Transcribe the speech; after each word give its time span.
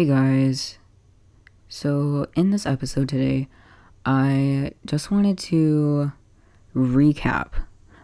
Hey 0.00 0.06
guys. 0.06 0.78
So, 1.68 2.26
in 2.34 2.52
this 2.52 2.64
episode 2.64 3.10
today, 3.10 3.48
I 4.06 4.72
just 4.86 5.10
wanted 5.10 5.36
to 5.50 6.12
recap 6.74 7.48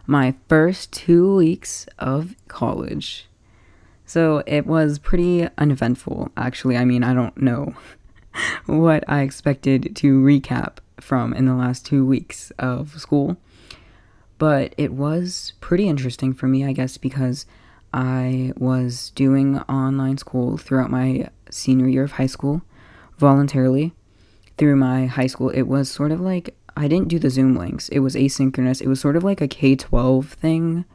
my 0.05 0.35
first 0.47 0.93
two 0.93 1.35
weeks 1.35 1.87
of 1.97 2.35
college. 2.47 3.25
So, 4.05 4.43
it 4.45 4.67
was 4.67 4.99
pretty 4.99 5.49
uneventful, 5.57 6.29
actually. 6.37 6.77
I 6.77 6.85
mean, 6.85 7.03
I 7.03 7.15
don't 7.15 7.35
know 7.35 7.73
what 8.67 9.03
I 9.07 9.21
expected 9.21 9.95
to 9.95 10.21
recap 10.21 10.77
from 10.99 11.33
in 11.33 11.47
the 11.47 11.55
last 11.55 11.83
two 11.83 12.05
weeks 12.05 12.51
of 12.59 13.01
school, 13.01 13.37
but 14.37 14.75
it 14.77 14.93
was 14.93 15.53
pretty 15.61 15.87
interesting 15.87 16.31
for 16.31 16.45
me, 16.47 16.63
I 16.63 16.73
guess, 16.73 16.95
because 16.99 17.47
I 17.91 18.53
was 18.55 19.09
doing 19.15 19.57
online 19.61 20.19
school 20.19 20.57
throughout 20.57 20.91
my 20.91 21.29
senior 21.49 21.87
year 21.87 22.03
of 22.03 22.13
high 22.13 22.27
school 22.27 22.61
voluntarily 23.17 23.93
through 24.57 24.75
my 24.75 25.05
high 25.05 25.27
school. 25.27 25.49
It 25.49 25.63
was 25.63 25.89
sort 25.89 26.11
of 26.11 26.19
like 26.19 26.55
I 26.75 26.87
didn't 26.87 27.07
do 27.07 27.19
the 27.19 27.29
Zoom 27.29 27.55
links. 27.55 27.89
It 27.89 27.99
was 27.99 28.15
asynchronous. 28.15 28.81
It 28.81 28.87
was 28.87 28.99
sort 28.99 29.15
of 29.15 29.23
like 29.23 29.41
a 29.41 29.47
K-12 29.47 30.25
thing 30.25 30.85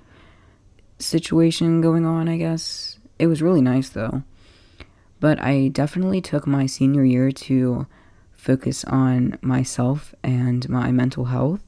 situation 0.98 1.80
going 1.80 2.06
on, 2.06 2.28
I 2.28 2.36
guess. 2.36 2.98
It 3.18 3.26
was 3.26 3.42
really 3.42 3.62
nice 3.62 3.88
though. 3.88 4.22
But 5.20 5.40
I 5.42 5.68
definitely 5.68 6.20
took 6.20 6.46
my 6.46 6.66
senior 6.66 7.04
year 7.04 7.30
to 7.30 7.86
focus 8.32 8.84
on 8.84 9.38
myself 9.40 10.14
and 10.22 10.68
my 10.68 10.90
mental 10.90 11.26
health. 11.26 11.60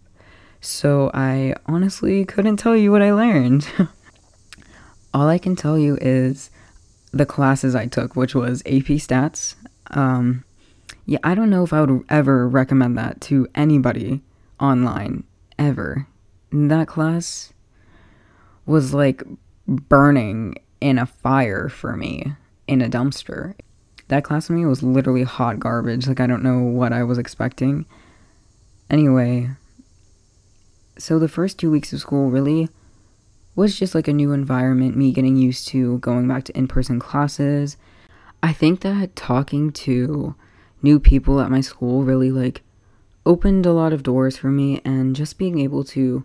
So 0.61 1.11
I 1.15 1.55
honestly 1.67 2.25
couldn't 2.25 2.57
tell 2.57 2.77
you 2.77 2.91
what 2.91 3.03
I 3.03 3.13
learned. 3.13 3.69
All 5.15 5.29
I 5.29 5.39
can 5.39 5.55
tell 5.55 5.79
you 5.79 5.97
is 6.01 6.51
the 7.15 7.27
classes 7.27 7.75
I 7.75 7.87
took, 7.87 8.17
which 8.17 8.35
was 8.35 8.61
AP 8.63 8.99
Stats. 8.99 9.55
Um, 9.91 10.45
yeah, 11.07 11.19
I 11.23 11.35
don't 11.35 11.51
know 11.51 11.63
if 11.63 11.73
I 11.73 11.81
would 11.81 12.05
ever 12.09 12.49
recommend 12.49 12.99
that 12.99 13.21
to 13.23 13.47
anybody 13.55 14.21
online 14.61 15.25
ever. 15.59 16.07
That 16.51 16.89
class 16.89 17.53
was 18.67 18.93
like 18.93 19.23
burning 19.67 20.57
in 20.81 20.99
a 20.99 21.07
fire 21.07 21.69
for 21.69 21.97
me 21.97 22.33
in 22.67 22.83
a 22.83 22.89
dumpster. 22.89 23.55
That 24.09 24.25
class 24.25 24.49
for 24.49 24.55
me 24.55 24.67
was 24.67 24.83
literally 24.83 25.23
hot 25.23 25.61
garbage. 25.61 26.07
Like, 26.07 26.21
I 26.21 26.27
don't 26.27 26.43
know 26.43 26.59
what 26.59 26.93
I 26.93 27.05
was 27.05 27.19
expecting. 27.19 27.87
Anyway, 28.91 29.51
so 30.99 31.19
the 31.19 31.29
first 31.29 31.59
two 31.59 31.71
weeks 31.71 31.93
of 31.93 32.01
school 32.01 32.31
really 32.31 32.69
was 33.57 33.79
just 33.79 33.95
like 33.95 34.09
a 34.09 34.13
new 34.13 34.33
environment, 34.33 34.97
me 34.97 35.13
getting 35.13 35.37
used 35.37 35.69
to 35.69 35.99
going 35.99 36.27
back 36.27 36.45
to 36.45 36.57
in 36.57 36.69
person 36.69 36.99
classes. 36.99 37.77
I 38.43 38.53
think 38.53 38.81
that 38.81 39.17
talking 39.17 39.73
to 39.73 40.35
new 40.83 41.01
people 41.01 41.41
at 41.41 41.51
my 41.51 41.61
school 41.61 42.03
really 42.03 42.31
like 42.31 42.63
opened 43.25 43.65
a 43.65 43.73
lot 43.73 43.93
of 43.93 44.03
doors 44.03 44.37
for 44.37 44.49
me 44.49 44.81
and 44.85 45.17
just 45.17 45.39
being 45.39 45.59
able 45.59 45.83
to 45.83 46.25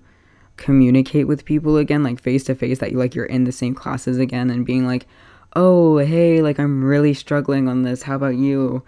communicate 0.57 1.27
with 1.27 1.45
people 1.45 1.77
again 1.77 2.03
like 2.03 2.19
face 2.19 2.43
to 2.43 2.53
face 2.53 2.79
that 2.79 2.91
you 2.91 2.97
like 2.97 3.15
you're 3.15 3.25
in 3.25 3.45
the 3.45 3.51
same 3.51 3.73
classes 3.73 4.17
again 4.17 4.49
and 4.49 4.65
being 4.65 4.85
like 4.85 5.07
oh 5.55 5.97
hey 5.99 6.41
like 6.41 6.59
i'm 6.59 6.83
really 6.83 7.13
struggling 7.13 7.67
on 7.67 7.83
this. 7.83 8.03
How 8.03 8.15
about 8.15 8.35
you? 8.35 8.83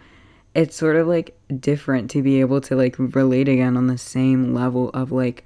It's 0.53 0.75
sort 0.75 0.97
of 0.97 1.07
like 1.07 1.37
different 1.59 2.11
to 2.11 2.21
be 2.21 2.41
able 2.41 2.59
to 2.61 2.75
like 2.75 2.95
relate 2.97 3.47
again 3.47 3.77
on 3.77 3.87
the 3.87 3.97
same 3.97 4.53
level 4.53 4.89
of 4.89 5.11
like 5.11 5.45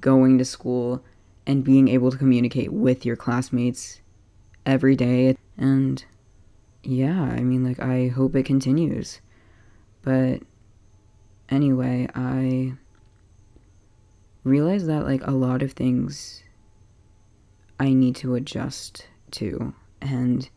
going 0.00 0.38
to 0.38 0.44
school 0.44 1.02
and 1.46 1.64
being 1.64 1.88
able 1.88 2.10
to 2.10 2.18
communicate 2.18 2.72
with 2.72 3.06
your 3.06 3.16
classmates 3.16 4.00
every 4.64 4.96
day. 4.96 5.36
And 5.56 6.04
yeah, 6.82 7.22
I 7.22 7.40
mean, 7.40 7.64
like, 7.64 7.80
I 7.80 8.08
hope 8.08 8.34
it 8.34 8.44
continues. 8.44 9.20
But 10.02 10.42
anyway, 11.48 12.08
I 12.14 12.74
realized 14.44 14.86
that, 14.88 15.04
like, 15.04 15.26
a 15.26 15.32
lot 15.32 15.62
of 15.62 15.72
things 15.72 16.42
I 17.78 17.92
need 17.92 18.16
to 18.16 18.34
adjust 18.34 19.06
to. 19.32 19.74
And 20.00 20.48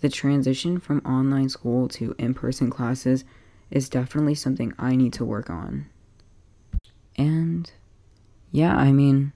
the 0.00 0.08
transition 0.08 0.78
from 0.78 1.00
online 1.00 1.48
school 1.48 1.88
to 1.88 2.14
in 2.18 2.34
person 2.34 2.70
classes 2.70 3.24
is 3.70 3.88
definitely 3.88 4.34
something 4.34 4.72
I 4.78 4.96
need 4.96 5.12
to 5.14 5.24
work 5.24 5.50
on. 5.50 5.86
And 7.16 7.70
yeah, 8.52 8.76
I 8.76 8.92
mean, 8.92 9.32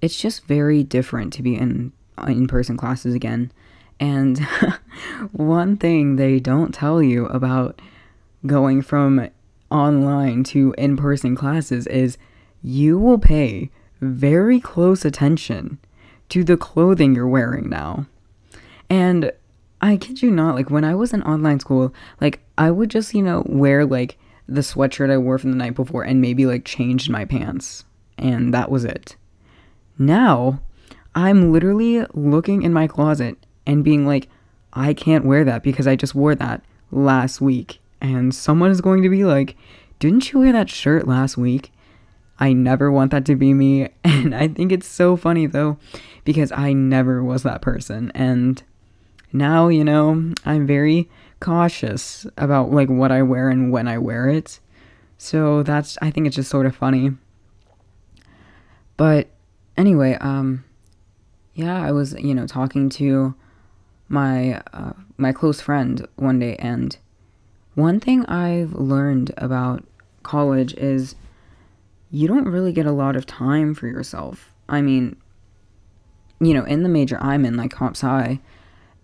it's 0.00 0.18
just 0.18 0.44
very 0.44 0.82
different 0.82 1.32
to 1.34 1.42
be 1.42 1.56
in 1.56 1.92
uh, 2.16 2.26
in-person 2.26 2.76
classes 2.76 3.14
again. 3.14 3.52
And 4.00 4.38
one 5.32 5.76
thing 5.76 6.16
they 6.16 6.38
don't 6.38 6.72
tell 6.72 7.02
you 7.02 7.26
about 7.26 7.80
going 8.46 8.82
from 8.82 9.28
online 9.70 10.44
to 10.44 10.74
in-person 10.78 11.36
classes 11.36 11.86
is 11.88 12.16
you 12.62 12.98
will 12.98 13.18
pay 13.18 13.70
very 14.00 14.60
close 14.60 15.04
attention 15.04 15.78
to 16.28 16.44
the 16.44 16.56
clothing 16.56 17.14
you're 17.14 17.26
wearing 17.28 17.68
now. 17.68 18.06
And 18.90 19.32
I 19.80 19.96
kid 19.96 20.22
you 20.22 20.30
not, 20.30 20.54
like 20.54 20.70
when 20.70 20.84
I 20.84 20.94
was 20.94 21.12
in 21.12 21.22
online 21.22 21.60
school, 21.60 21.94
like 22.20 22.40
I 22.56 22.70
would 22.70 22.90
just, 22.90 23.14
you 23.14 23.22
know, 23.22 23.42
wear 23.46 23.84
like 23.84 24.18
the 24.48 24.60
sweatshirt 24.62 25.10
I 25.10 25.18
wore 25.18 25.38
from 25.38 25.50
the 25.50 25.56
night 25.56 25.74
before 25.74 26.02
and 26.02 26.20
maybe 26.20 26.46
like 26.46 26.64
changed 26.64 27.10
my 27.10 27.24
pants. 27.24 27.84
And 28.16 28.52
that 28.54 28.70
was 28.70 28.84
it. 28.84 29.16
Now, 29.98 30.60
I'm 31.14 31.52
literally 31.52 32.06
looking 32.14 32.62
in 32.62 32.72
my 32.72 32.86
closet 32.86 33.36
and 33.66 33.84
being 33.84 34.06
like, 34.06 34.28
I 34.72 34.94
can't 34.94 35.24
wear 35.24 35.44
that 35.44 35.62
because 35.62 35.86
I 35.86 35.96
just 35.96 36.14
wore 36.14 36.34
that 36.36 36.62
last 36.90 37.40
week. 37.40 37.80
And 38.00 38.34
someone 38.34 38.70
is 38.70 38.80
going 38.80 39.02
to 39.02 39.08
be 39.08 39.24
like, 39.24 39.56
Didn't 39.98 40.32
you 40.32 40.40
wear 40.40 40.52
that 40.52 40.70
shirt 40.70 41.08
last 41.08 41.36
week? 41.36 41.72
I 42.38 42.52
never 42.52 42.92
want 42.92 43.10
that 43.10 43.24
to 43.26 43.36
be 43.36 43.52
me. 43.52 43.88
And 44.04 44.34
I 44.34 44.48
think 44.48 44.72
it's 44.72 44.86
so 44.86 45.16
funny 45.16 45.46
though, 45.46 45.78
because 46.24 46.50
I 46.52 46.72
never 46.72 47.22
was 47.22 47.42
that 47.44 47.62
person. 47.62 48.10
And 48.14 48.62
now, 49.32 49.68
you 49.68 49.84
know, 49.84 50.32
I'm 50.44 50.66
very 50.66 51.08
cautious 51.40 52.26
about 52.36 52.70
like 52.70 52.88
what 52.88 53.12
I 53.12 53.22
wear 53.22 53.48
and 53.48 53.70
when 53.70 53.86
I 53.86 53.98
wear 53.98 54.28
it. 54.28 54.58
So 55.18 55.62
that's, 55.62 55.98
I 56.02 56.10
think 56.10 56.26
it's 56.26 56.36
just 56.36 56.50
sort 56.50 56.66
of 56.66 56.74
funny. 56.74 57.12
But 58.96 59.28
anyway, 59.78 60.18
um, 60.20 60.64
yeah, 61.54 61.82
I 61.82 61.92
was, 61.92 62.12
you 62.14 62.34
know, 62.34 62.46
talking 62.46 62.90
to 62.90 63.34
my 64.08 64.60
uh, 64.72 64.92
my 65.16 65.32
close 65.32 65.60
friend 65.60 66.06
one 66.16 66.38
day, 66.38 66.56
and 66.56 66.98
one 67.74 68.00
thing 68.00 68.26
I've 68.26 68.74
learned 68.74 69.32
about 69.38 69.84
college 70.22 70.74
is 70.74 71.14
you 72.10 72.28
don't 72.28 72.48
really 72.48 72.72
get 72.72 72.86
a 72.86 72.92
lot 72.92 73.16
of 73.16 73.24
time 73.24 73.74
for 73.74 73.86
yourself. 73.86 74.52
I 74.68 74.82
mean, 74.82 75.16
you 76.40 76.52
know, 76.52 76.64
in 76.64 76.82
the 76.82 76.88
major 76.88 77.18
I'm 77.22 77.44
in, 77.44 77.56
like 77.56 77.70
comp 77.70 77.96
sci, 77.96 78.40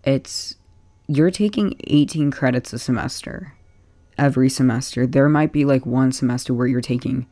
it's 0.03 0.55
you're 1.07 1.31
taking 1.31 1.75
18 1.85 2.31
credits 2.31 2.73
a 2.73 2.79
semester 2.79 3.53
every 4.17 4.49
semester. 4.49 5.05
There 5.05 5.29
might 5.29 5.51
be 5.51 5.65
like 5.65 5.85
one 5.85 6.11
semester 6.11 6.53
where 6.53 6.67
you're 6.67 6.81
taking 6.81 7.27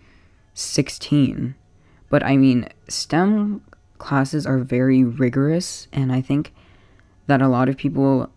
16 0.54 1.56
but 2.14 2.22
I 2.22 2.38
mean, 2.38 2.70
STEM 2.88 3.64
classes 3.98 4.46
are 4.46 4.60
very 4.60 5.04
rigorous, 5.04 5.88
and 5.92 6.12
I 6.12 6.22
think 6.22 6.54
that 7.26 7.42
a 7.42 7.48
lot 7.48 7.70
of 7.70 7.76
people 7.76 8.30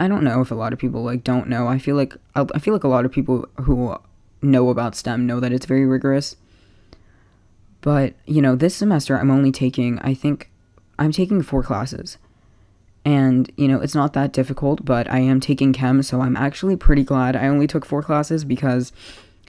I 0.00 0.08
don't 0.08 0.24
know 0.24 0.40
if 0.40 0.50
a 0.50 0.54
lot 0.54 0.72
of 0.72 0.78
people 0.78 1.02
like 1.02 1.22
don't 1.22 1.48
know. 1.48 1.68
I 1.68 1.78
feel 1.78 1.96
like 1.96 2.16
I 2.34 2.58
feel 2.58 2.72
like 2.72 2.84
a 2.84 2.88
lot 2.88 3.04
of 3.04 3.12
people 3.12 3.46
who 3.60 3.94
know 4.40 4.70
about 4.70 4.94
STEM 4.94 5.26
know 5.26 5.38
that 5.38 5.52
it's 5.52 5.66
very 5.66 5.84
rigorous. 5.84 6.36
But, 7.82 8.14
you 8.24 8.40
know, 8.40 8.56
this 8.56 8.74
semester 8.76 9.18
I'm 9.18 9.30
only 9.30 9.52
taking 9.52 9.98
I 9.98 10.14
think 10.14 10.50
I'm 10.98 11.12
taking 11.12 11.42
4 11.42 11.62
classes. 11.62 12.16
And, 13.04 13.52
you 13.58 13.68
know, 13.68 13.82
it's 13.82 13.94
not 13.94 14.14
that 14.14 14.32
difficult, 14.32 14.86
but 14.86 15.10
I 15.10 15.18
am 15.18 15.40
taking 15.40 15.74
chem, 15.74 16.02
so 16.02 16.22
I'm 16.22 16.38
actually 16.38 16.76
pretty 16.76 17.04
glad 17.04 17.36
I 17.36 17.48
only 17.48 17.66
took 17.66 17.84
4 17.84 18.02
classes 18.02 18.46
because 18.46 18.92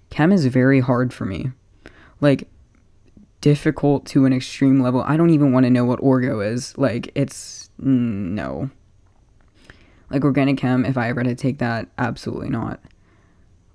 chem 0.09 0.33
is 0.33 0.45
very 0.47 0.81
hard 0.81 1.13
for 1.13 1.23
me. 1.23 1.51
Like 2.19 2.49
difficult 3.41 4.05
to 4.07 4.25
an 4.25 4.33
extreme 4.33 4.81
level. 4.81 5.01
I 5.01 5.17
don't 5.17 5.29
even 5.29 5.51
want 5.51 5.65
to 5.65 5.69
know 5.69 5.85
what 5.85 5.99
orgo 6.01 6.45
is. 6.45 6.77
Like, 6.77 7.11
it's 7.15 7.69
no. 7.77 8.69
Like, 10.09 10.23
organic 10.23 10.57
chem, 10.57 10.85
if 10.85 10.97
I 10.97 11.09
ever 11.09 11.21
had 11.21 11.29
to 11.29 11.35
take 11.35 11.59
that, 11.59 11.87
absolutely 11.97 12.49
not. 12.49 12.79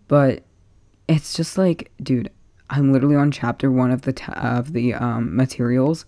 But 0.09 0.43
it's 1.09 1.35
just 1.35 1.57
like, 1.57 1.91
dude, 2.03 2.31
I'm 2.71 2.93
literally 2.93 3.17
on 3.17 3.31
chapter 3.31 3.71
one 3.71 3.91
of 3.91 4.03
the 4.03 4.33
of 4.37 4.73
the 4.73 4.95
um, 4.95 5.35
materials. 5.37 6.07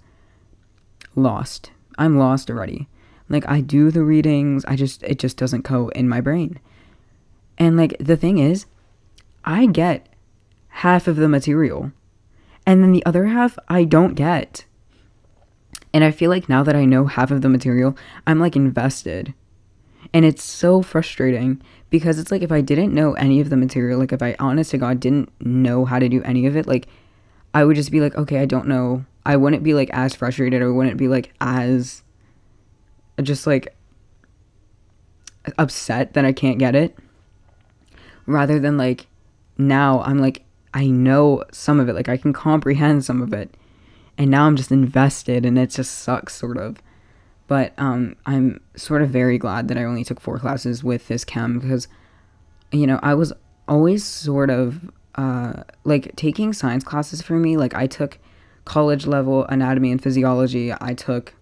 Lost. 1.15 1.71
I'm 1.99 2.19
lost 2.19 2.51
already. 2.51 2.89
Like 3.29 3.49
I 3.49 3.61
do 3.61 3.91
the 3.91 4.05
readings, 4.05 4.65
I 4.67 4.77
just 4.77 5.03
it 5.03 5.19
just 5.19 5.37
doesn't 5.37 5.63
go 5.63 5.89
in 5.89 6.09
my 6.09 6.21
brain. 6.21 6.61
And 7.59 7.77
like 7.77 7.97
the 7.99 8.17
thing 8.17 8.39
is, 8.39 8.67
I 9.45 9.67
get 9.67 10.09
half 10.69 11.09
of 11.09 11.17
the 11.17 11.29
material 11.29 11.93
and 12.67 12.83
then 12.83 12.93
the 12.93 13.07
other 13.07 13.27
half 13.27 13.59
I 13.69 13.85
don't 13.85 14.15
get. 14.15 14.65
And 15.95 16.05
I 16.05 16.11
feel 16.11 16.29
like 16.29 16.49
now 16.49 16.63
that 16.65 16.77
I 16.77 16.85
know 16.85 17.07
half 17.07 17.31
of 17.31 17.41
the 17.41 17.49
material, 17.49 17.97
I'm 18.27 18.41
like 18.41 18.57
invested. 18.57 19.33
And 20.13 20.25
it's 20.25 20.43
so 20.43 20.83
frustrating 20.83 21.63
because 21.89 22.19
it's 22.19 22.31
like 22.31 22.43
if 22.43 22.53
I 22.53 22.61
didn't 22.61 22.93
know 22.93 23.15
any 23.15 23.41
of 23.41 23.49
the 23.49 23.57
material, 23.57 23.99
like 23.99 24.13
if 24.13 24.23
I 24.23 24.37
honest 24.39 24.73
to 24.73 24.79
God 24.79 25.01
didn't 25.01 25.31
know 25.41 25.85
how 25.85 25.99
to 25.99 26.09
do 26.09 26.23
any 26.25 26.47
of 26.47 26.57
it, 26.57 26.67
like 26.67 26.89
I 27.55 27.65
would 27.65 27.77
just 27.77 27.91
be 27.91 28.01
like, 28.01 28.17
okay, 28.17 28.39
I 28.39 28.45
don't 28.45 28.69
know. 28.69 29.05
I 29.25 29.37
wouldn't 29.37 29.63
be 29.63 29.75
like 29.75 29.91
as 29.93 30.15
frustrated 30.15 30.61
or 30.61 30.73
wouldn't 30.73 30.99
be 30.99 31.09
like 31.09 31.33
as 31.41 32.03
just 33.23 33.47
like 33.47 33.75
upset 35.59 36.13
that 36.15 36.25
I 36.25 36.33
can't 36.33 36.59
get 36.59 36.75
it. 36.75 36.97
Rather 38.27 38.59
than 38.59 38.77
like 38.77 39.07
now 39.57 40.03
I'm 40.03 40.19
like 40.19 40.43
I 40.77 40.89
know 40.89 41.43
some 41.53 41.81
of 41.81 41.89
it, 41.89 41.95
like 41.95 42.11
I 42.11 42.19
can 42.19 42.35
comprehend 42.35 43.03
some 43.03 43.23
of 43.23 43.33
it. 43.33 43.57
And 44.19 44.31
now 44.31 44.47
I'm 44.47 44.57
just 44.57 44.71
invested 44.71 45.47
and 45.47 45.59
it 45.59 45.71
just 45.71 46.01
sucks 46.01 46.35
sort 46.35 46.59
of. 46.59 46.83
But 47.49 47.73
um, 47.79 48.15
I'm 48.27 48.61
sort 48.77 49.01
of 49.01 49.09
very 49.09 49.39
glad 49.39 49.69
that 49.69 49.79
I 49.79 49.85
only 49.85 50.05
took 50.05 50.21
four 50.21 50.39
classes 50.39 50.85
with 50.85 51.09
this 51.09 51.25
chem 51.25 51.61
because, 51.61 51.89
you 52.73 52.87
know, 52.87 53.01
I 53.03 53.15
was 53.15 53.33
always 53.67 54.05
sort 54.05 54.51
of 54.51 54.91
uh, 55.15 55.63
like 55.85 56.15
taking 56.15 56.53
science 56.53 56.85
classes 56.85 57.23
for 57.23 57.37
me. 57.39 57.57
Like 57.57 57.75
I 57.75 57.87
took 57.87 58.19
college 58.67 59.07
level 59.07 59.47
anatomy 59.47 59.91
and 59.91 60.03
physiology. 60.03 60.75
I 60.79 60.93
took 60.93 61.33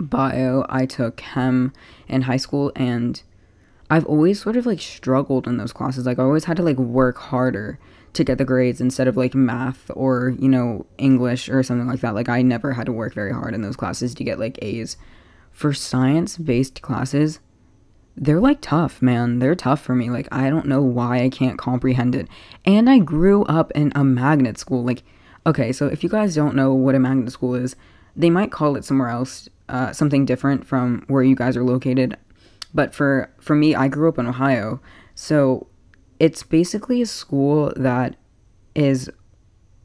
bio. 0.00 0.64
I 0.70 0.86
took 0.86 1.18
chem 1.18 1.74
in 2.08 2.22
high 2.22 2.38
school, 2.38 2.72
and 2.76 3.22
I've 3.90 4.06
always 4.06 4.40
sort 4.40 4.56
of 4.56 4.64
like 4.64 4.80
struggled 4.80 5.46
in 5.46 5.58
those 5.58 5.74
classes. 5.74 6.06
Like 6.06 6.18
I 6.18 6.22
always 6.22 6.44
had 6.44 6.56
to 6.56 6.62
like 6.62 6.78
work 6.78 7.18
harder 7.18 7.78
to 8.12 8.24
get 8.24 8.38
the 8.38 8.44
grades 8.44 8.80
instead 8.80 9.08
of 9.08 9.16
like 9.16 9.34
math 9.34 9.90
or, 9.94 10.34
you 10.38 10.48
know, 10.48 10.86
English 10.98 11.48
or 11.48 11.62
something 11.62 11.88
like 11.88 12.00
that. 12.00 12.14
Like 12.14 12.28
I 12.28 12.42
never 12.42 12.72
had 12.72 12.86
to 12.86 12.92
work 12.92 13.14
very 13.14 13.32
hard 13.32 13.54
in 13.54 13.62
those 13.62 13.76
classes 13.76 14.14
to 14.14 14.24
get 14.24 14.38
like 14.38 14.58
A's. 14.62 14.96
For 15.50 15.74
science 15.74 16.38
based 16.38 16.80
classes, 16.80 17.40
they're 18.16 18.40
like 18.40 18.60
tough, 18.60 19.02
man. 19.02 19.38
They're 19.38 19.54
tough 19.54 19.82
for 19.82 19.94
me. 19.94 20.10
Like 20.10 20.28
I 20.32 20.50
don't 20.50 20.66
know 20.66 20.82
why 20.82 21.22
I 21.22 21.28
can't 21.28 21.58
comprehend 21.58 22.14
it. 22.14 22.28
And 22.64 22.88
I 22.88 22.98
grew 22.98 23.44
up 23.44 23.70
in 23.72 23.92
a 23.94 24.04
magnet 24.04 24.58
school. 24.58 24.84
Like 24.84 25.02
okay, 25.46 25.72
so 25.72 25.86
if 25.86 26.02
you 26.02 26.08
guys 26.08 26.34
don't 26.34 26.54
know 26.54 26.72
what 26.72 26.94
a 26.94 26.98
magnet 26.98 27.32
school 27.32 27.54
is, 27.54 27.76
they 28.14 28.30
might 28.30 28.52
call 28.52 28.76
it 28.76 28.84
somewhere 28.84 29.08
else, 29.08 29.48
uh, 29.68 29.92
something 29.92 30.24
different 30.24 30.66
from 30.66 31.04
where 31.08 31.22
you 31.22 31.34
guys 31.34 31.56
are 31.56 31.64
located. 31.64 32.16
But 32.74 32.94
for 32.94 33.30
for 33.40 33.54
me, 33.54 33.74
I 33.74 33.88
grew 33.88 34.08
up 34.08 34.18
in 34.18 34.26
Ohio. 34.26 34.80
So 35.14 35.66
it's 36.22 36.44
basically 36.44 37.02
a 37.02 37.06
school 37.06 37.72
that 37.74 38.14
is 38.76 39.10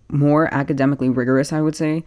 more 0.07 0.53
academically 0.53 1.09
rigorous, 1.09 1.51
I 1.51 1.61
would 1.61 1.75
say, 1.75 2.03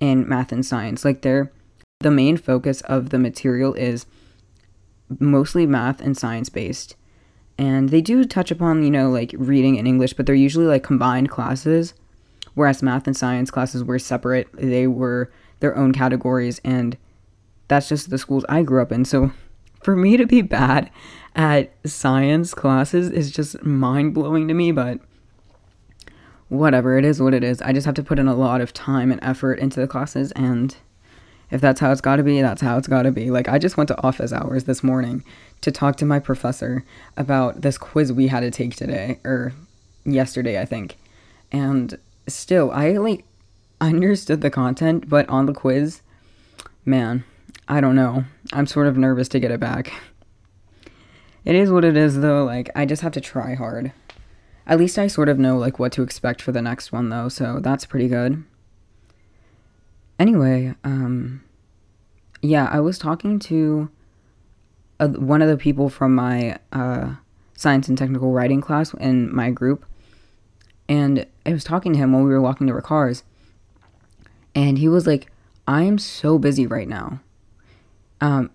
in 0.00 0.26
math 0.26 0.52
and 0.52 0.64
science. 0.64 1.04
Like 1.04 1.20
they're 1.20 1.52
the 2.00 2.10
main 2.10 2.38
focus 2.38 2.80
of 2.80 3.10
the 3.10 3.18
material 3.18 3.74
is 3.74 4.06
mostly 5.20 5.66
math 5.66 6.00
and 6.00 6.16
science 6.16 6.48
based. 6.48 6.96
And 7.58 7.90
they 7.90 8.00
do 8.00 8.24
touch 8.24 8.50
upon, 8.50 8.84
you 8.84 8.90
know, 8.90 9.10
like 9.10 9.34
reading 9.36 9.78
and 9.78 9.86
English, 9.86 10.14
but 10.14 10.24
they're 10.24 10.34
usually 10.34 10.64
like 10.64 10.82
combined 10.82 11.28
classes. 11.28 11.92
Whereas 12.54 12.82
math 12.82 13.06
and 13.06 13.14
science 13.14 13.50
classes 13.50 13.84
were 13.84 13.98
separate, 13.98 14.48
they 14.54 14.86
were 14.86 15.30
their 15.60 15.76
own 15.76 15.92
categories, 15.92 16.58
and 16.64 16.96
that's 17.68 17.90
just 17.90 18.08
the 18.08 18.16
schools 18.16 18.46
I 18.48 18.62
grew 18.62 18.80
up 18.80 18.92
in. 18.92 19.04
So 19.04 19.32
for 19.84 19.94
me 19.94 20.16
to 20.16 20.26
be 20.26 20.40
bad 20.40 20.90
at 21.36 21.72
science 21.84 22.54
classes 22.54 23.10
is 23.10 23.30
just 23.30 23.62
mind 23.62 24.14
blowing 24.14 24.48
to 24.48 24.54
me, 24.54 24.72
but 24.72 24.98
whatever, 26.48 26.96
it 26.96 27.04
is 27.04 27.20
what 27.20 27.34
it 27.34 27.44
is. 27.44 27.60
I 27.60 27.72
just 27.72 27.84
have 27.84 27.94
to 27.96 28.02
put 28.02 28.18
in 28.18 28.26
a 28.26 28.34
lot 28.34 28.62
of 28.62 28.72
time 28.72 29.12
and 29.12 29.22
effort 29.22 29.58
into 29.58 29.80
the 29.80 29.86
classes, 29.86 30.32
and 30.32 30.74
if 31.50 31.60
that's 31.60 31.80
how 31.80 31.92
it's 31.92 32.00
gotta 32.00 32.22
be, 32.22 32.40
that's 32.40 32.62
how 32.62 32.78
it's 32.78 32.88
gotta 32.88 33.12
be. 33.12 33.30
Like, 33.30 33.48
I 33.48 33.58
just 33.58 33.76
went 33.76 33.88
to 33.88 34.02
office 34.02 34.32
hours 34.32 34.64
this 34.64 34.82
morning 34.82 35.22
to 35.60 35.70
talk 35.70 35.96
to 35.96 36.06
my 36.06 36.18
professor 36.18 36.84
about 37.16 37.60
this 37.60 37.76
quiz 37.76 38.10
we 38.10 38.28
had 38.28 38.40
to 38.40 38.50
take 38.50 38.74
today, 38.76 39.18
or 39.22 39.52
yesterday, 40.06 40.58
I 40.60 40.64
think. 40.64 40.96
And 41.52 41.98
still, 42.26 42.70
I 42.70 42.92
like 42.92 43.24
understood 43.82 44.40
the 44.40 44.50
content, 44.50 45.10
but 45.10 45.28
on 45.28 45.44
the 45.44 45.52
quiz, 45.52 46.00
man, 46.86 47.24
I 47.66 47.80
don't 47.80 47.96
know. 47.96 48.24
I'm 48.52 48.66
sort 48.66 48.86
of 48.86 48.96
nervous 48.96 49.28
to 49.30 49.40
get 49.40 49.50
it 49.50 49.60
back. 49.60 49.92
It 51.44 51.54
is 51.54 51.70
what 51.70 51.84
it 51.84 51.96
is 51.96 52.20
though, 52.20 52.44
like 52.44 52.70
I 52.74 52.86
just 52.86 53.02
have 53.02 53.12
to 53.12 53.20
try 53.20 53.54
hard. 53.54 53.92
At 54.66 54.78
least 54.78 54.98
I 54.98 55.06
sort 55.06 55.28
of 55.28 55.38
know 55.38 55.58
like 55.58 55.78
what 55.78 55.92
to 55.92 56.02
expect 56.02 56.40
for 56.40 56.52
the 56.52 56.62
next 56.62 56.92
one 56.92 57.10
though, 57.10 57.28
so 57.28 57.60
that's 57.60 57.84
pretty 57.84 58.08
good. 58.08 58.44
Anyway, 60.18 60.74
um 60.84 61.42
yeah, 62.44 62.68
I 62.70 62.80
was 62.80 62.98
talking 62.98 63.38
to 63.40 63.90
a, 65.00 65.08
one 65.08 65.40
of 65.40 65.48
the 65.48 65.56
people 65.56 65.88
from 65.88 66.14
my 66.14 66.58
uh, 66.72 67.14
science 67.56 67.88
and 67.88 67.96
technical 67.96 68.32
writing 68.32 68.60
class 68.60 68.92
in 68.94 69.34
my 69.34 69.50
group, 69.50 69.86
and 70.88 71.26
I 71.46 71.52
was 71.52 71.64
talking 71.64 71.94
to 71.94 71.98
him 71.98 72.12
while 72.12 72.22
we 72.22 72.30
were 72.30 72.42
walking 72.42 72.66
to 72.66 72.72
our 72.74 72.82
cars, 72.82 73.22
and 74.54 74.78
he 74.78 74.88
was 74.88 75.06
like, 75.06 75.30
"I 75.66 75.82
am 75.82 75.98
so 75.98 76.38
busy 76.38 76.66
right 76.66 76.88
now." 76.88 77.20
Um, 78.24 78.50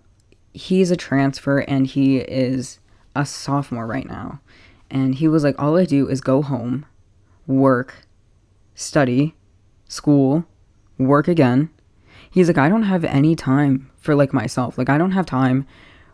he's 0.52 0.90
a 0.90 0.96
transfer 0.96 1.60
and 1.60 1.86
he 1.86 2.18
is 2.18 2.80
a 3.14 3.24
sophomore 3.24 3.86
right 3.86 4.06
now. 4.06 4.40
And 4.90 5.14
he 5.14 5.28
was 5.28 5.44
like, 5.44 5.54
all 5.62 5.78
I 5.78 5.84
do 5.84 6.08
is 6.08 6.20
go 6.20 6.42
home, 6.42 6.86
work, 7.46 8.04
study, 8.74 9.36
school, 9.86 10.44
work 10.98 11.28
again. 11.28 11.70
He's 12.28 12.48
like, 12.48 12.58
I 12.58 12.68
don't 12.68 12.82
have 12.82 13.04
any 13.04 13.36
time 13.36 13.88
for 13.96 14.16
like 14.16 14.32
myself. 14.32 14.76
Like, 14.76 14.88
I 14.88 14.98
don't 14.98 15.12
have 15.12 15.24
time, 15.24 15.68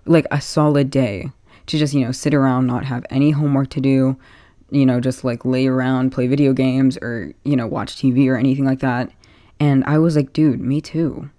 like 0.05 0.27
a 0.31 0.39
solid 0.39 0.91
day 0.91 1.31
to 1.65 1.79
just, 1.79 1.95
you 1.95 2.05
know, 2.05 2.13
sit 2.13 2.35
around, 2.35 2.67
not 2.67 2.85
have 2.85 3.07
any 3.09 3.31
homework 3.31 3.71
to 3.71 3.81
do, 3.81 4.19
you 4.71 4.85
know, 4.85 5.01
just 5.01 5.25
like 5.25 5.47
lay 5.47 5.67
around, 5.67 6.11
play 6.11 6.27
video 6.27 6.53
games 6.53 6.99
or, 6.99 7.33
you 7.45 7.57
know, 7.57 7.67
watch 7.67 7.97
TV 7.97 8.29
or 8.29 8.37
anything 8.37 8.67
like 8.67 8.81
that. 8.81 9.11
And 9.59 9.83
I 9.85 9.97
was 9.97 10.15
like, 10.15 10.35
dude, 10.35 10.61
me 10.61 10.83
too. 10.83 11.31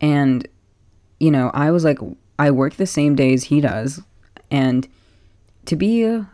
And, 0.00 0.48
you 1.20 1.30
know, 1.30 1.50
I 1.54 1.70
was 1.70 1.84
like, 1.84 1.98
I 2.38 2.50
work 2.50 2.74
the 2.74 2.86
same 2.86 3.14
days 3.14 3.44
he 3.44 3.60
does. 3.60 4.02
And 4.50 4.88
to 5.66 5.76
be 5.76 6.24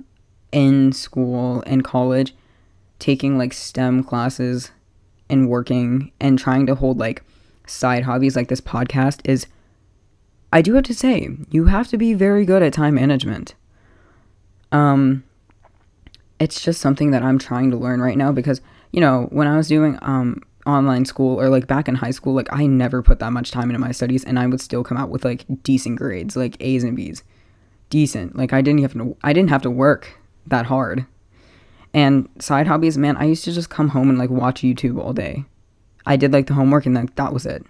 in 0.52 0.92
school 0.92 1.62
and 1.66 1.84
college, 1.84 2.34
taking 2.98 3.38
like 3.38 3.52
STEM 3.52 4.04
classes 4.04 4.70
and 5.28 5.48
working 5.48 6.12
and 6.20 6.38
trying 6.38 6.66
to 6.66 6.74
hold 6.74 6.98
like 6.98 7.22
side 7.66 8.04
hobbies 8.04 8.36
like 8.36 8.48
this 8.48 8.60
podcast 8.60 9.20
is, 9.24 9.46
I 10.52 10.62
do 10.62 10.74
have 10.74 10.84
to 10.84 10.94
say, 10.94 11.30
you 11.50 11.66
have 11.66 11.88
to 11.88 11.98
be 11.98 12.14
very 12.14 12.44
good 12.44 12.62
at 12.62 12.72
time 12.72 12.94
management. 12.94 13.54
Um, 14.72 15.24
it's 16.38 16.60
just 16.60 16.80
something 16.80 17.10
that 17.10 17.22
I'm 17.22 17.38
trying 17.38 17.70
to 17.70 17.76
learn 17.76 18.00
right 18.00 18.16
now 18.16 18.32
because, 18.32 18.60
you 18.92 19.00
know, 19.00 19.28
when 19.30 19.46
I 19.46 19.56
was 19.56 19.68
doing 19.68 19.98
um, 20.02 20.42
online 20.66 21.04
school 21.04 21.40
or 21.40 21.48
like 21.48 21.66
back 21.66 21.88
in 21.88 21.94
high 21.94 22.10
school, 22.10 22.34
like 22.34 22.48
I 22.52 22.66
never 22.66 23.02
put 23.02 23.18
that 23.20 23.32
much 23.32 23.50
time 23.50 23.70
into 23.70 23.78
my 23.78 23.92
studies 23.92 24.24
and 24.24 24.38
I 24.38 24.46
would 24.46 24.60
still 24.60 24.84
come 24.84 24.98
out 24.98 25.10
with 25.10 25.24
like 25.24 25.44
decent 25.62 25.96
grades, 25.98 26.36
like 26.36 26.56
A's 26.60 26.84
and 26.84 26.96
B's. 26.96 27.22
Decent. 27.88 28.36
Like 28.36 28.52
I 28.52 28.62
didn't 28.62 28.82
have 28.82 28.92
to 28.92 29.16
I 29.22 29.32
didn't 29.32 29.50
have 29.50 29.62
to 29.62 29.70
work 29.70 30.18
that 30.46 30.66
hard. 30.66 31.06
And 31.92 32.28
side 32.38 32.68
hobbies, 32.68 32.96
man, 32.96 33.16
I 33.16 33.24
used 33.24 33.44
to 33.44 33.52
just 33.52 33.70
come 33.70 33.88
home 33.88 34.08
and 34.10 34.18
like 34.18 34.30
watch 34.30 34.62
YouTube 34.62 35.02
all 35.02 35.12
day. 35.12 35.44
I 36.06 36.16
did 36.16 36.32
like 36.32 36.46
the 36.46 36.54
homework 36.54 36.86
and 36.86 36.94
like 36.94 37.16
that 37.16 37.32
was 37.32 37.46
it. 37.46 37.64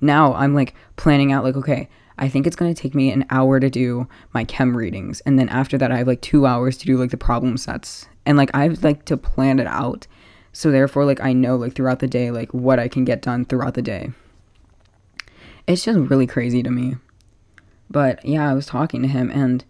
Now 0.00 0.34
I'm 0.34 0.54
like 0.54 0.74
planning 0.96 1.32
out 1.32 1.42
like 1.42 1.56
okay, 1.56 1.88
I 2.16 2.28
think 2.28 2.46
it's 2.46 2.56
going 2.56 2.72
to 2.72 2.80
take 2.80 2.94
me 2.94 3.10
an 3.10 3.24
hour 3.30 3.58
to 3.58 3.70
do 3.70 4.06
my 4.34 4.44
chem 4.44 4.76
readings 4.76 5.20
and 5.22 5.38
then 5.38 5.48
after 5.48 5.78
that 5.78 5.90
I 5.90 5.98
have 5.98 6.06
like 6.06 6.20
2 6.20 6.46
hours 6.46 6.76
to 6.78 6.86
do 6.86 6.96
like 6.96 7.10
the 7.10 7.16
problem 7.16 7.56
sets. 7.56 8.06
And 8.24 8.36
like 8.36 8.50
I've 8.54 8.84
like 8.84 9.04
to 9.06 9.16
plan 9.16 9.58
it 9.58 9.66
out 9.66 10.06
so 10.52 10.70
therefore 10.70 11.04
like 11.04 11.20
I 11.20 11.32
know 11.32 11.56
like 11.56 11.74
throughout 11.74 11.98
the 12.00 12.06
day 12.06 12.30
like 12.30 12.52
what 12.52 12.78
I 12.78 12.88
can 12.88 13.04
get 13.04 13.22
done 13.22 13.44
throughout 13.44 13.74
the 13.74 13.82
day. 13.82 14.10
It's 15.66 15.84
just 15.84 15.98
really 15.98 16.26
crazy 16.26 16.62
to 16.62 16.70
me. 16.70 16.96
But 17.90 18.24
yeah, 18.24 18.50
I 18.50 18.54
was 18.54 18.66
talking 18.66 19.02
to 19.02 19.08
him 19.08 19.30
and 19.30 19.64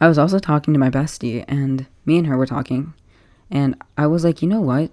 I 0.00 0.08
was 0.08 0.18
also 0.18 0.38
talking 0.38 0.74
to 0.74 0.80
my 0.80 0.90
bestie 0.90 1.44
and 1.48 1.86
me 2.06 2.18
and 2.18 2.26
her 2.26 2.36
were 2.36 2.46
talking 2.46 2.94
and 3.50 3.76
I 3.98 4.06
was 4.06 4.24
like, 4.24 4.42
"You 4.42 4.48
know 4.48 4.60
what? 4.60 4.90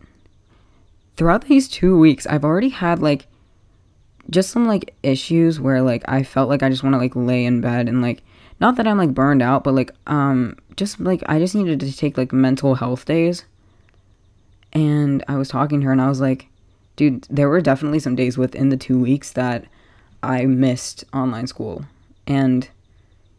Throughout 1.15 1.45
these 1.45 1.67
2 1.67 1.97
weeks, 1.97 2.25
I've 2.27 2.43
already 2.43 2.69
had 2.69 2.99
like 2.99 3.27
just 4.29 4.49
some 4.49 4.67
like 4.67 4.95
issues 5.03 5.59
where 5.59 5.81
like 5.81 6.03
I 6.07 6.23
felt 6.23 6.49
like 6.49 6.63
I 6.63 6.69
just 6.69 6.83
want 6.83 6.93
to 6.93 6.99
like 6.99 7.15
lay 7.15 7.45
in 7.45 7.61
bed 7.61 7.87
and 7.87 8.01
like 8.01 8.23
not 8.59 8.75
that 8.77 8.87
I'm 8.87 8.97
like 8.97 9.13
burned 9.13 9.41
out, 9.41 9.63
but 9.63 9.73
like 9.73 9.91
um 10.07 10.57
just 10.75 10.99
like 10.99 11.23
I 11.27 11.39
just 11.39 11.55
needed 11.55 11.79
to 11.81 11.95
take 11.95 12.17
like 12.17 12.33
mental 12.33 12.75
health 12.75 13.05
days 13.05 13.45
and 14.77 15.23
I 15.27 15.37
was 15.37 15.49
talking 15.49 15.79
to 15.79 15.87
her 15.87 15.91
and 15.91 16.01
I 16.01 16.07
was 16.07 16.21
like, 16.21 16.49
dude, 16.97 17.25
there 17.31 17.49
were 17.49 17.61
definitely 17.61 17.97
some 17.97 18.15
days 18.15 18.37
within 18.37 18.69
the 18.69 18.77
two 18.77 18.99
weeks 18.99 19.31
that 19.31 19.65
I 20.21 20.45
missed 20.45 21.03
online 21.11 21.47
school. 21.47 21.85
And, 22.27 22.69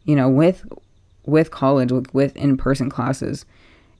you 0.03 0.17
know, 0.17 0.27
with 0.27 0.65
with 1.25 1.49
college, 1.49 1.91
with, 2.11 2.35
in-person 2.35 2.89
classes, 2.89 3.45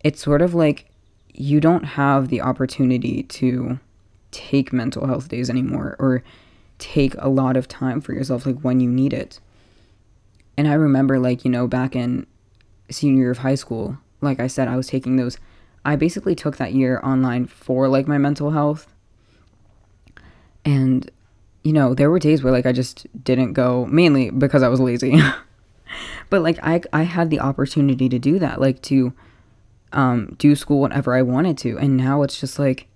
it's 0.03 0.21
sort 0.21 0.41
of 0.41 0.53
like 0.53 0.89
you 1.33 1.61
don't 1.61 1.83
have 1.83 2.27
the 2.27 2.41
opportunity 2.41 3.23
to 3.23 3.79
take 4.31 4.73
mental 4.73 5.07
health 5.07 5.29
days 5.29 5.49
anymore 5.49 5.95
or 5.97 6.23
take 6.77 7.15
a 7.19 7.29
lot 7.29 7.55
of 7.55 7.69
time 7.69 8.01
for 8.01 8.13
yourself 8.13 8.45
like 8.45 8.59
when 8.61 8.81
you 8.81 8.89
need 8.89 9.13
it. 9.13 9.39
And 10.57 10.67
I 10.67 10.73
remember, 10.73 11.19
like, 11.19 11.45
you 11.45 11.51
know, 11.51 11.67
back 11.67 11.95
in 11.95 12.27
senior 12.89 13.21
year 13.21 13.31
of 13.31 13.37
high 13.37 13.55
school, 13.55 13.97
like 14.19 14.41
I 14.41 14.47
said, 14.47 14.67
I 14.67 14.75
was 14.75 14.87
taking 14.87 15.15
those. 15.15 15.37
I 15.85 15.95
basically 15.95 16.35
took 16.35 16.57
that 16.57 16.73
year 16.73 16.99
online 17.03 17.45
for 17.45 17.87
like 17.87 18.07
my 18.07 18.17
mental 18.17 18.51
health. 18.51 18.87
And, 20.65 21.09
you 21.63 21.73
know, 21.73 21.93
there 21.93 22.09
were 22.09 22.19
days 22.19 22.43
where 22.43 22.53
like 22.53 22.65
I 22.65 22.71
just 22.71 23.07
didn't 23.23 23.53
go, 23.53 23.85
mainly 23.85 24.29
because 24.29 24.63
I 24.63 24.67
was 24.67 24.79
lazy. 24.79 25.19
but 26.29 26.41
like 26.41 26.59
I, 26.61 26.81
I 26.93 27.03
had 27.03 27.29
the 27.29 27.39
opportunity 27.39 28.09
to 28.09 28.19
do 28.19 28.39
that, 28.39 28.59
like 28.59 28.81
to 28.83 29.13
um, 29.93 30.35
do 30.37 30.55
school 30.55 30.81
whenever 30.81 31.15
I 31.15 31.21
wanted 31.21 31.57
to. 31.59 31.77
And 31.77 31.97
now 31.97 32.23
it's 32.23 32.39
just 32.39 32.59
like, 32.59 32.87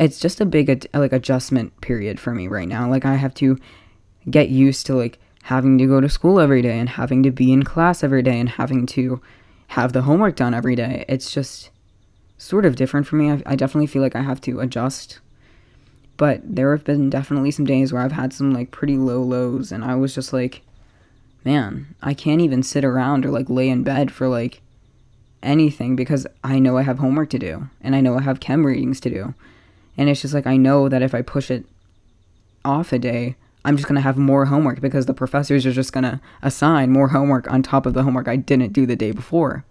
it's 0.00 0.18
just 0.18 0.40
a 0.40 0.46
big 0.46 0.88
like 0.92 1.12
adjustment 1.12 1.80
period 1.80 2.18
for 2.18 2.34
me 2.34 2.48
right 2.48 2.68
now. 2.68 2.88
Like 2.88 3.04
I 3.04 3.14
have 3.14 3.34
to 3.34 3.58
get 4.28 4.48
used 4.48 4.86
to 4.86 4.94
like 4.94 5.18
having 5.44 5.78
to 5.78 5.86
go 5.86 6.00
to 6.00 6.08
school 6.08 6.40
every 6.40 6.62
day 6.62 6.78
and 6.78 6.88
having 6.88 7.22
to 7.22 7.30
be 7.30 7.52
in 7.52 7.62
class 7.62 8.02
every 8.02 8.22
day 8.22 8.40
and 8.40 8.48
having 8.48 8.86
to 8.86 9.20
have 9.74 9.92
the 9.92 10.02
homework 10.02 10.36
done 10.36 10.54
every 10.54 10.76
day. 10.76 11.04
It's 11.08 11.32
just 11.32 11.70
sort 12.38 12.64
of 12.64 12.76
different 12.76 13.08
for 13.08 13.16
me. 13.16 13.32
I, 13.32 13.42
I 13.44 13.56
definitely 13.56 13.88
feel 13.88 14.02
like 14.02 14.14
I 14.14 14.22
have 14.22 14.40
to 14.42 14.60
adjust. 14.60 15.18
But 16.16 16.42
there 16.44 16.70
have 16.70 16.84
been 16.84 17.10
definitely 17.10 17.50
some 17.50 17.64
days 17.64 17.92
where 17.92 18.00
I've 18.00 18.12
had 18.12 18.32
some 18.32 18.52
like 18.52 18.70
pretty 18.70 18.96
low 18.96 19.20
lows 19.20 19.72
and 19.72 19.84
I 19.84 19.96
was 19.96 20.14
just 20.14 20.32
like, 20.32 20.62
man, 21.44 21.92
I 22.00 22.14
can't 22.14 22.40
even 22.40 22.62
sit 22.62 22.84
around 22.84 23.26
or 23.26 23.30
like 23.30 23.50
lay 23.50 23.68
in 23.68 23.82
bed 23.82 24.12
for 24.12 24.28
like 24.28 24.60
anything 25.42 25.96
because 25.96 26.24
I 26.44 26.60
know 26.60 26.78
I 26.78 26.82
have 26.82 27.00
homework 27.00 27.30
to 27.30 27.38
do 27.40 27.68
and 27.80 27.96
I 27.96 28.00
know 28.00 28.16
I 28.16 28.22
have 28.22 28.38
chem 28.38 28.64
readings 28.64 29.00
to 29.00 29.10
do. 29.10 29.34
And 29.96 30.08
it's 30.08 30.22
just 30.22 30.34
like 30.34 30.46
I 30.46 30.56
know 30.56 30.88
that 30.88 31.02
if 31.02 31.16
I 31.16 31.22
push 31.22 31.50
it 31.50 31.66
off 32.64 32.92
a 32.92 32.98
day, 33.00 33.34
I'm 33.64 33.76
just 33.76 33.88
going 33.88 33.96
to 33.96 34.02
have 34.02 34.18
more 34.18 34.46
homework 34.46 34.80
because 34.80 35.06
the 35.06 35.14
professors 35.14 35.64
are 35.64 35.72
just 35.72 35.92
going 35.92 36.04
to 36.04 36.20
assign 36.42 36.90
more 36.90 37.08
homework 37.08 37.50
on 37.50 37.62
top 37.62 37.86
of 37.86 37.94
the 37.94 38.02
homework 38.02 38.28
I 38.28 38.36
didn't 38.36 38.72
do 38.72 38.84
the 38.84 38.96
day 38.96 39.10
before. 39.10 39.64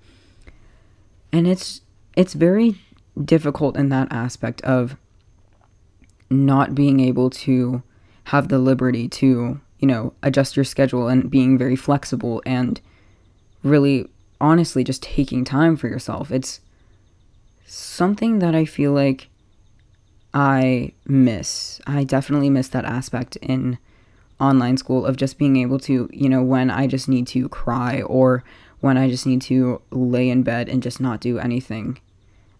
And 1.32 1.48
it's 1.48 1.82
it's 2.16 2.34
very 2.34 2.76
difficult 3.24 3.78
in 3.78 3.90
that 3.90 4.12
aspect 4.12 4.62
of 4.62 4.96
not 6.30 6.74
being 6.74 7.00
able 7.00 7.30
to 7.30 7.84
have 8.26 8.48
the 8.48 8.60
liberty 8.60 9.08
to, 9.08 9.60
you 9.80 9.88
know, 9.88 10.14
adjust 10.24 10.56
your 10.56 10.64
schedule 10.64 11.08
and 11.08 11.30
being 11.30 11.58
very 11.58 11.76
flexible 11.76 12.42
and 12.46 12.82
really 13.64 14.08
honestly 14.40 14.84
just 14.84 15.04
taking 15.04 15.44
time 15.44 15.76
for 15.76 15.88
yourself. 15.88 16.32
It's 16.32 16.62
something 17.66 18.40
that 18.40 18.56
I 18.56 18.66
feel 18.66 18.92
like 18.92 19.30
I 20.34 20.94
miss. 21.06 21.80
I 21.86 22.04
definitely 22.04 22.50
miss 22.50 22.68
that 22.70 22.86
aspect 22.86 23.36
in 23.38 23.78
online 24.40 24.78
school 24.78 25.06
of 25.06 25.16
just 25.16 25.38
being 25.38 25.58
able 25.58 25.80
to, 25.80 26.10
you 26.12 26.28
know, 26.28 26.42
when 26.42 26.70
I 26.70 26.88
just 26.88 27.08
need 27.08 27.28
to 27.28 27.48
cry 27.50 28.02
or 28.02 28.44
when 28.80 28.98
I 28.98 29.10
just 29.10 29.25
need 29.25 29.42
to 29.44 29.82
lay 29.92 30.30
in 30.30 30.44
bed 30.44 30.68
and 30.68 30.84
just 30.84 31.00
not 31.00 31.22
do 31.22 31.40
anything. 31.40 32.00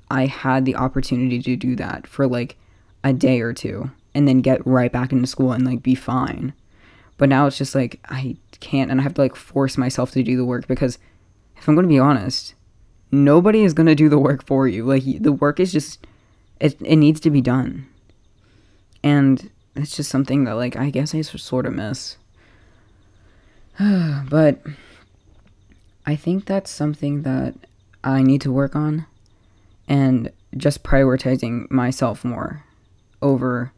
I 0.10 0.27
had 0.27 0.65
the 0.65 0.75
opportunity 0.75 1.42
to 1.42 1.56
do 1.56 1.75
that 1.77 2.08
for 2.08 2.27
like 2.27 2.58
a 3.03 3.12
day 3.12 3.42
or 3.42 3.53
two 3.53 3.92
and 4.13 4.27
then 4.27 4.42
get 4.42 4.65
right 4.65 4.92
back 4.92 5.12
into 5.12 5.27
school 5.27 5.51
and 5.51 5.65
like 5.65 5.82
be 5.82 5.96
fine. 5.96 6.53
But 7.18 7.30
now 7.30 7.48
it's 7.48 7.58
just 7.58 7.75
like 7.75 8.00
I 8.10 8.38
can't 8.60 8.92
and 8.92 9.00
I 9.00 9.03
have 9.03 9.15
to 9.15 9.22
like 9.22 9.36
force 9.36 9.77
myself 9.77 10.12
to 10.12 10.24
do 10.24 10.38
the 10.38 10.46
work 10.46 10.68
because 10.68 11.00
if 11.58 11.68
I'm 11.68 11.75
going 11.75 11.88
to 11.88 11.94
be 11.94 12.00
honest, 12.00 12.53
nobody 13.12 13.63
is 13.63 13.74
going 13.74 13.88
to 13.88 13.96
do 13.96 14.10
the 14.10 14.20
work 14.20 14.46
for 14.46 14.68
you. 14.68 14.86
Like 14.86 15.03
the 15.06 15.32
work 15.32 15.60
is 15.60 15.72
just 15.72 16.06
it 16.63 16.77
it 16.82 16.96
needs 16.96 17.20
to 17.20 17.29
be 17.29 17.41
done. 17.41 17.86
And 19.03 19.51
it's 19.75 19.96
just 19.98 20.10
something 20.10 20.46
that 20.46 20.55
like 20.55 20.77
I 20.77 20.89
guess 20.89 21.13
I 21.13 21.22
sort 21.22 21.65
of 21.65 21.74
miss. 21.74 22.17
but 23.79 24.62
I 26.05 26.15
think 26.15 26.46
that's 26.46 26.72
something 26.72 27.24
that 27.24 27.55
I 28.03 28.24
need 28.24 28.41
to 28.41 28.51
work 28.51 28.75
on 28.75 29.05
and 29.89 30.32
just 30.55 30.84
prioritizing 30.84 31.70
myself 31.70 32.24
more 32.24 32.63
over 33.22 33.74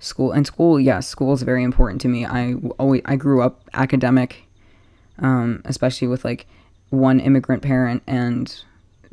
school. 0.00 0.32
And 0.32 0.44
school, 0.44 0.80
yes, 0.80 1.06
school 1.06 1.32
is 1.34 1.42
very 1.42 1.62
important 1.62 2.00
to 2.02 2.08
me. 2.08 2.26
I 2.26 2.54
always 2.80 3.02
I 3.04 3.14
grew 3.14 3.42
up 3.42 3.62
academic, 3.74 4.42
um, 5.20 5.62
especially 5.64 6.08
with 6.08 6.24
like 6.24 6.46
one 6.90 7.20
immigrant 7.20 7.62
parent 7.62 8.02
and 8.08 8.64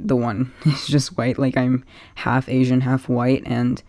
the 0.08 0.16
one 0.16 0.54
is 0.66 0.88
just 0.88 1.18
white. 1.18 1.38
Like 1.38 1.58
I'm 1.58 1.86
half 2.16 2.50
Asian, 2.50 2.82
half 2.82 3.10
white, 3.10 3.44
and 3.46 3.82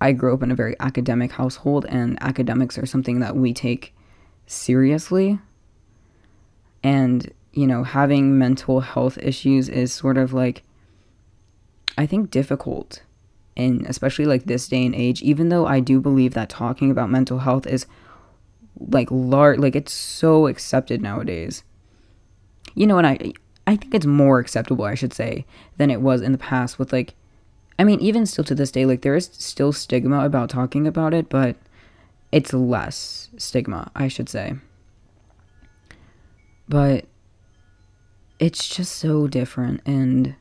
I 0.00 0.12
grew 0.12 0.34
up 0.34 0.42
in 0.42 0.50
a 0.50 0.54
very 0.54 0.76
academic 0.80 1.32
household, 1.32 1.86
and 1.88 2.22
academics 2.22 2.78
are 2.78 2.86
something 2.86 3.20
that 3.20 3.36
we 3.36 3.52
take 3.52 3.94
seriously. 4.46 5.38
And, 6.82 7.32
you 7.52 7.66
know, 7.66 7.84
having 7.84 8.38
mental 8.38 8.80
health 8.80 9.16
issues 9.18 9.68
is 9.68 9.92
sort 9.92 10.18
of 10.18 10.32
like, 10.32 10.62
I 11.96 12.06
think, 12.06 12.30
difficult. 12.30 13.02
And 13.56 13.86
especially 13.86 14.26
like 14.26 14.44
this 14.44 14.68
day 14.68 14.84
and 14.84 14.94
age, 14.94 15.22
even 15.22 15.48
though 15.48 15.66
I 15.66 15.80
do 15.80 16.00
believe 16.00 16.34
that 16.34 16.50
talking 16.50 16.90
about 16.90 17.08
mental 17.08 17.38
health 17.38 17.66
is 17.66 17.86
like 18.78 19.08
large, 19.10 19.58
like 19.58 19.76
it's 19.76 19.92
so 19.92 20.48
accepted 20.48 21.00
nowadays. 21.00 21.62
You 22.74 22.86
know, 22.86 22.98
and 22.98 23.06
I, 23.06 23.32
I 23.66 23.76
think 23.76 23.94
it's 23.94 24.06
more 24.06 24.38
acceptable, 24.38 24.84
I 24.84 24.94
should 24.94 25.12
say, 25.12 25.46
than 25.76 25.90
it 25.90 26.00
was 26.00 26.20
in 26.22 26.32
the 26.32 26.38
past 26.38 26.78
with 26.78 26.92
like 26.92 27.14
I 27.78 27.84
mean, 27.84 28.00
even 28.00 28.26
still 28.26 28.44
to 28.44 28.54
this 28.54 28.70
day, 28.70 28.86
like 28.86 29.02
there 29.02 29.16
is 29.16 29.30
still 29.32 29.72
stigma 29.72 30.24
about 30.24 30.48
talking 30.48 30.86
about 30.86 31.12
it, 31.12 31.28
but 31.28 31.56
it's 32.30 32.52
less 32.52 33.30
stigma, 33.36 33.90
I 33.96 34.08
should 34.08 34.28
say. 34.28 34.54
But 36.68 37.06
it's 38.38 38.68
just 38.68 38.96
so 38.96 39.26
different 39.26 39.80
and 39.84 40.34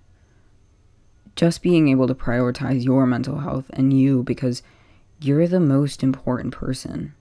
just 1.35 1.63
being 1.63 1.87
able 1.87 2.07
to 2.07 2.15
prioritize 2.15 2.83
your 2.83 3.05
mental 3.05 3.39
health 3.39 3.65
and 3.73 3.93
you 3.93 4.23
because 4.23 4.61
you're 5.19 5.47
the 5.47 5.59
most 5.59 6.03
important 6.03 6.53
person 6.53 7.13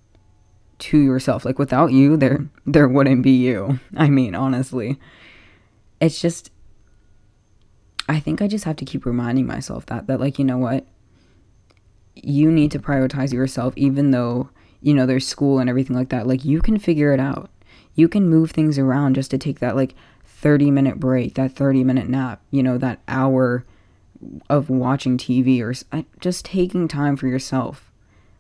to 0.78 0.98
yourself. 0.98 1.44
Like 1.44 1.58
without 1.58 1.92
you, 1.92 2.16
there 2.16 2.46
there 2.66 2.88
wouldn't 2.88 3.22
be 3.22 3.30
you. 3.32 3.80
I 3.96 4.08
mean, 4.08 4.34
honestly. 4.34 4.98
It's 6.02 6.20
just 6.20 6.50
I 8.08 8.18
think 8.18 8.42
I 8.42 8.48
just 8.48 8.64
have 8.64 8.76
to 8.76 8.84
keep 8.84 9.06
reminding 9.06 9.46
myself 9.46 9.86
that 9.86 10.08
that 10.08 10.20
like 10.20 10.38
you 10.38 10.44
know 10.44 10.58
what? 10.58 10.84
You 12.14 12.50
need 12.50 12.72
to 12.72 12.80
prioritize 12.80 13.32
yourself 13.32 13.72
even 13.76 14.10
though 14.10 14.50
you 14.80 14.92
know 14.92 15.06
there's 15.06 15.26
school 15.26 15.60
and 15.60 15.70
everything 15.70 15.96
like 15.96 16.08
that. 16.08 16.26
Like 16.26 16.44
you 16.44 16.60
can 16.60 16.78
figure 16.78 17.12
it 17.12 17.20
out. 17.20 17.50
You 17.94 18.08
can 18.08 18.28
move 18.28 18.50
things 18.50 18.78
around 18.78 19.14
just 19.14 19.30
to 19.30 19.38
take 19.38 19.60
that 19.60 19.76
like 19.76 19.94
30 20.24 20.72
minute 20.72 20.98
break 20.98 21.34
that 21.34 21.52
30 21.52 21.84
minute 21.84 22.08
nap 22.08 22.42
you 22.50 22.64
know 22.64 22.76
that 22.78 23.00
hour 23.06 23.64
of 24.50 24.68
watching 24.68 25.16
TV 25.16 25.60
or 25.60 25.72
just 26.20 26.44
taking 26.44 26.88
time 26.88 27.16
for 27.16 27.28
yourself. 27.28 27.92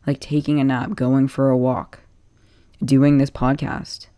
Like 0.04 0.18
taking 0.18 0.58
a 0.58 0.64
nap 0.64 0.96
going 0.96 1.28
for 1.28 1.48
a 1.48 1.56
walk 1.56 2.00
doing 2.84 3.18
this 3.18 3.30
podcast. 3.30 4.08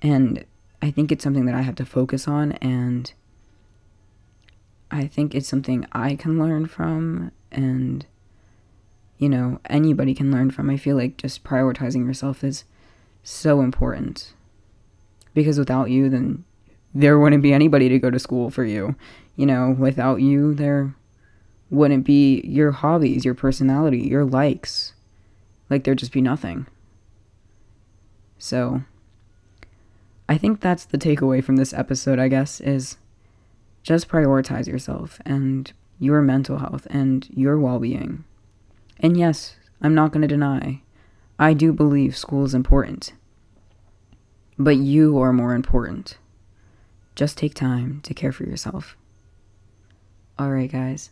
And 0.00 0.46
I 0.82 0.90
think 0.90 1.10
it's 1.10 1.24
something 1.24 1.46
that 1.46 1.54
I 1.54 1.62
have 1.62 1.76
to 1.76 1.86
focus 1.86 2.28
on 2.28 2.52
and 2.52 3.12
I 4.90 5.06
think 5.06 5.34
it's 5.34 5.48
something 5.48 5.86
I 5.92 6.14
can 6.14 6.38
learn 6.38 6.66
from 6.66 7.32
and 7.50 8.06
you 9.18 9.28
know, 9.28 9.60
anybody 9.66 10.14
can 10.14 10.30
learn 10.30 10.50
from. 10.50 10.68
I 10.68 10.76
feel 10.76 10.96
like 10.96 11.16
just 11.16 11.44
prioritizing 11.44 12.06
yourself 12.06 12.42
is 12.42 12.64
so 13.22 13.60
important. 13.60 14.34
Because 15.32 15.58
without 15.58 15.90
you, 15.90 16.08
then 16.08 16.44
there 16.94 17.18
wouldn't 17.18 17.42
be 17.42 17.52
anybody 17.52 17.88
to 17.88 17.98
go 17.98 18.10
to 18.10 18.18
school 18.18 18.50
for 18.50 18.64
you. 18.64 18.96
You 19.36 19.46
know, 19.46 19.74
without 19.78 20.20
you, 20.20 20.54
there 20.54 20.94
wouldn't 21.70 22.04
be 22.04 22.40
your 22.42 22.72
hobbies, 22.72 23.24
your 23.24 23.34
personality, 23.34 24.00
your 24.00 24.24
likes. 24.24 24.92
Like, 25.70 25.84
there'd 25.84 25.98
just 25.98 26.12
be 26.12 26.20
nothing. 26.20 26.66
So, 28.38 28.82
I 30.28 30.38
think 30.38 30.60
that's 30.60 30.84
the 30.84 30.98
takeaway 30.98 31.42
from 31.44 31.56
this 31.56 31.74
episode, 31.74 32.18
I 32.18 32.28
guess, 32.28 32.60
is 32.60 32.96
just 33.82 34.08
prioritize 34.08 34.66
yourself 34.66 35.20
and 35.26 35.72
your 35.98 36.22
mental 36.22 36.58
health 36.58 36.86
and 36.90 37.28
your 37.30 37.58
well 37.58 37.78
being. 37.78 38.24
And 39.00 39.16
yes, 39.16 39.56
I'm 39.82 39.94
not 39.94 40.12
going 40.12 40.22
to 40.22 40.28
deny, 40.28 40.80
I 41.38 41.52
do 41.52 41.72
believe 41.72 42.16
school 42.16 42.44
is 42.44 42.54
important. 42.54 43.12
But 44.58 44.76
you 44.76 45.18
are 45.18 45.32
more 45.32 45.54
important. 45.54 46.16
Just 47.14 47.36
take 47.36 47.54
time 47.54 48.00
to 48.04 48.14
care 48.14 48.32
for 48.32 48.44
yourself. 48.44 48.96
Alright, 50.40 50.72
guys. 50.72 51.10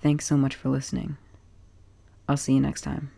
Thanks 0.00 0.26
so 0.26 0.36
much 0.36 0.54
for 0.54 0.68
listening. 0.68 1.16
I'll 2.28 2.36
see 2.36 2.54
you 2.54 2.60
next 2.60 2.80
time. 2.80 3.10